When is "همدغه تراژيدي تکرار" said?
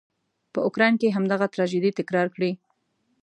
1.15-2.27